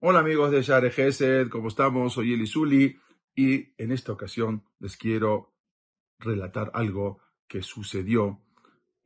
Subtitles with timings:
[0.00, 2.12] Hola amigos de Share Gesed, ¿cómo estamos?
[2.12, 3.00] Soy Eli Zuli
[3.34, 5.56] y en esta ocasión les quiero
[6.20, 7.18] relatar algo
[7.48, 8.40] que sucedió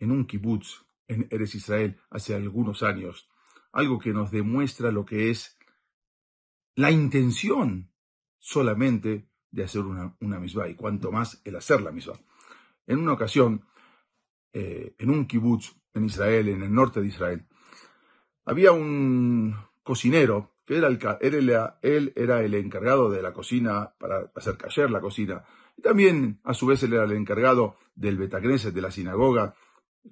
[0.00, 3.30] en un kibutz en Eres Israel hace algunos años.
[3.72, 5.56] Algo que nos demuestra lo que es
[6.74, 7.90] la intención
[8.38, 12.20] solamente de hacer una, una misbah y cuanto más el hacer la misbah.
[12.86, 13.64] En una ocasión,
[14.52, 17.46] eh, en un kibutz en Israel, en el norte de Israel,
[18.44, 20.98] había un cocinero que era el,
[21.82, 25.44] él, era el encargado de la cocina para hacer cayer la cocina.
[25.76, 29.54] Y también, a su vez, él era el encargado del Betagneset, de la sinagoga,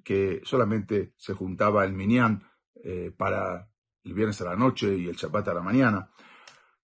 [0.03, 2.43] que solamente se juntaba el Minyan
[2.83, 3.69] eh, para
[4.03, 6.09] el viernes a la noche y el Shabbat a la mañana.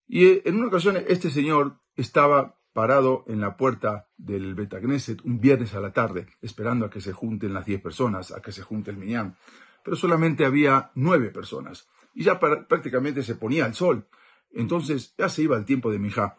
[0.07, 5.41] Y eh, en una ocasión este señor estaba parado en la puerta del Betagneset un
[5.41, 8.63] viernes a la tarde, esperando a que se junten las diez personas, a que se
[8.63, 9.37] junte el Minyan.
[9.83, 14.09] Pero solamente había nueve personas y ya prácticamente se ponía el sol.
[14.51, 16.38] Entonces ya se iba el tiempo de mi hija.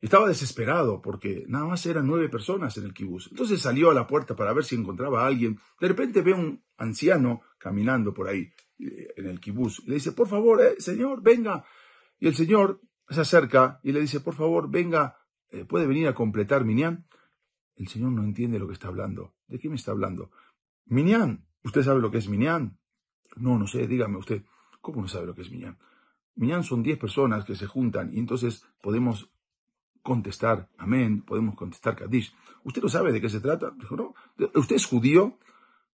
[0.00, 3.28] Estaba desesperado porque nada más eran nueve personas en el kibús.
[3.30, 5.60] Entonces salió a la puerta para ver si encontraba a alguien.
[5.78, 9.82] De repente ve un anciano caminando por ahí eh, en el kibús.
[9.86, 11.66] Le dice, por favor, eh, señor, venga.
[12.18, 15.18] Y el señor se acerca y le dice, por favor, venga,
[15.50, 17.06] eh, ¿puede venir a completar Minyan?
[17.76, 19.34] El señor no entiende lo que está hablando.
[19.46, 20.30] ¿De qué me está hablando?
[20.86, 21.44] Minyan.
[21.62, 22.78] ¿Usted sabe lo que es Minyan?
[23.36, 24.44] No, no sé, dígame usted.
[24.88, 25.76] ¿Cómo no sabe lo que es Minyan?
[26.36, 29.28] Minyan son 10 personas que se juntan y entonces podemos
[30.00, 32.34] contestar amén, podemos contestar Kadish.
[32.64, 33.70] ¿Usted no sabe de qué se trata?
[33.78, 34.14] Dijo, no.
[34.54, 35.36] ¿Usted es judío?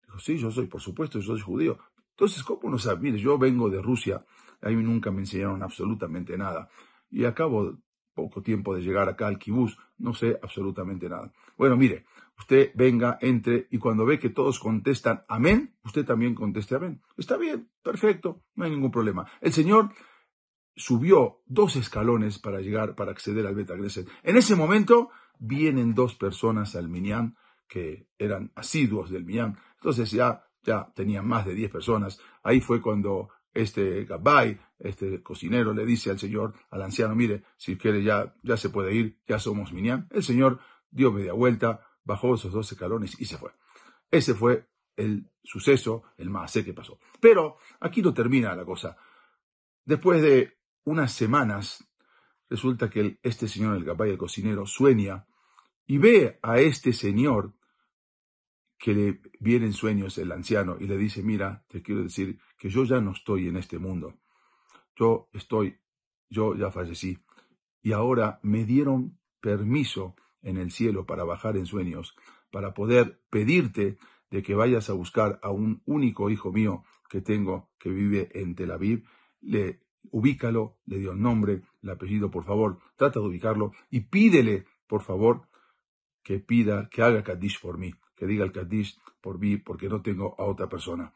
[0.05, 1.79] Dijo, sí, yo soy, por supuesto, yo soy judío.
[2.11, 3.01] Entonces, ¿cómo no sabe?
[3.01, 4.23] Mire, yo vengo de Rusia,
[4.61, 6.69] ahí nunca me enseñaron absolutamente nada.
[7.09, 7.79] Y acabo
[8.13, 11.31] poco tiempo de llegar acá al kibús, no sé absolutamente nada.
[11.57, 12.05] Bueno, mire,
[12.37, 17.01] usted venga, entre y cuando ve que todos contestan amén, usted también conteste amén.
[17.17, 19.27] Está bien, perfecto, no hay ningún problema.
[19.41, 19.89] El Señor
[20.75, 23.75] subió dos escalones para llegar, para acceder al Beta
[24.23, 25.09] En ese momento
[25.39, 27.35] vienen dos personas al Minyan
[27.67, 29.57] que eran asiduos del Minyan.
[29.75, 32.19] Entonces ya, ya tenían más de diez personas.
[32.43, 37.77] Ahí fue cuando este Gabay, este cocinero, le dice al señor, al anciano, mire, si
[37.77, 40.07] quiere ya, ya se puede ir, ya somos Minyan.
[40.11, 40.59] El señor
[40.89, 43.51] dio media vuelta, bajó esos dos escalones y se fue.
[44.09, 46.99] Ese fue el suceso, el más que pasó.
[47.19, 48.95] Pero aquí no termina la cosa.
[49.85, 51.87] Después de unas semanas,
[52.49, 55.25] resulta que este señor, el Gabay, el cocinero, sueña
[55.85, 57.53] y ve a este señor
[58.83, 62.69] que le viene en sueños el anciano y le dice, mira, te quiero decir que
[62.69, 64.19] yo ya no estoy en este mundo.
[64.97, 65.77] Yo estoy,
[66.29, 67.17] yo ya fallecí.
[67.81, 72.13] Y ahora me dieron permiso en el cielo para bajar en sueños,
[72.51, 73.99] para poder pedirte
[74.29, 78.53] de que vayas a buscar a un único hijo mío que tengo que vive en
[78.53, 79.07] Tel Aviv,
[79.39, 79.79] le
[80.11, 85.03] ubícalo, le dio el nombre, el apellido, por favor, trata de ubicarlo y pídele, por
[85.03, 85.47] favor,
[86.21, 90.01] que pida, que haga Kaddish por mí que diga el Kaddish por mí porque no
[90.01, 91.13] tengo a otra persona.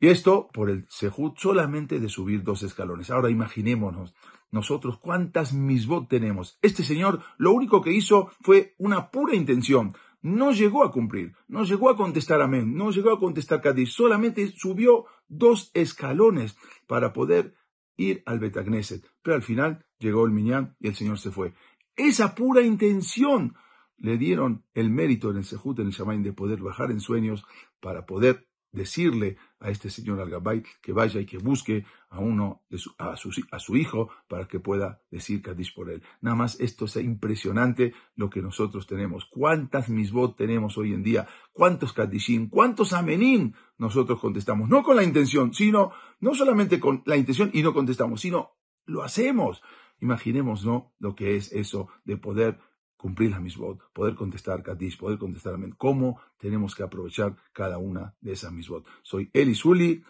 [0.00, 3.10] Y esto por el sejud solamente de subir dos escalones.
[3.10, 4.14] Ahora imaginémonos
[4.50, 6.58] nosotros cuántas misbot tenemos.
[6.62, 9.94] Este señor lo único que hizo fue una pura intención.
[10.22, 14.48] No llegó a cumplir, no llegó a contestar amén, no llegó a contestar Kaddish, solamente
[14.56, 16.56] subió dos escalones
[16.86, 17.54] para poder
[17.98, 19.04] ir al Betagneset.
[19.22, 21.52] Pero al final llegó el Minyan y el Señor se fue.
[21.94, 23.54] Esa pura intención
[23.98, 27.44] le dieron el mérito en el Sejut, en el Shamaim, de poder bajar en sueños
[27.80, 28.46] para poder
[28.76, 33.16] decirle a este señor Al-Gabay que vaya y que busque a uno, de su, a,
[33.16, 36.02] su, hijo, para que pueda decir Kadish por él.
[36.20, 39.24] Nada más esto es impresionante lo que nosotros tenemos.
[39.24, 41.26] ¿Cuántas misbot tenemos hoy en día?
[41.52, 42.48] ¿Cuántos Kadishim?
[42.48, 44.68] ¿Cuántos amenín nosotros contestamos?
[44.68, 48.52] No con la intención, sino, no solamente con la intención y no contestamos, sino
[48.84, 49.62] lo hacemos.
[50.00, 50.92] Imaginemos, ¿no?
[50.98, 52.58] Lo que es eso de poder
[53.06, 55.76] cumplir la misbot, poder contestar Kadish, poder contestar Amén.
[55.78, 58.84] ¿Cómo tenemos que aprovechar cada una de esas misbot?
[59.02, 60.02] Soy Eli Zuli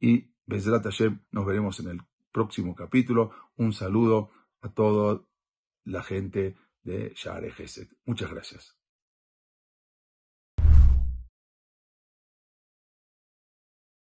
[0.00, 2.00] y Bezrat Hashem, nos veremos en el
[2.32, 3.30] próximo capítulo.
[3.56, 4.30] Un saludo
[4.62, 5.20] a toda
[5.84, 7.52] la gente de Share.
[8.06, 8.79] Muchas gracias.